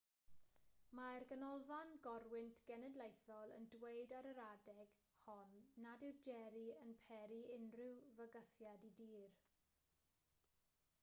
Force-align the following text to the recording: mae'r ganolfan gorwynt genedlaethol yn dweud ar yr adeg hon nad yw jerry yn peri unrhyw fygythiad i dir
mae'r 0.99 1.25
ganolfan 1.31 1.91
gorwynt 2.07 2.61
genedlaethol 2.69 3.53
yn 3.57 3.67
dweud 3.75 4.15
ar 4.21 4.29
yr 4.31 4.41
adeg 4.45 4.97
hon 5.27 5.59
nad 5.85 6.07
yw 6.09 6.17
jerry 6.29 6.65
yn 6.87 6.97
peri 7.11 7.39
unrhyw 7.59 8.03
fygythiad 8.19 8.91
i 8.93 8.95
dir 9.03 9.39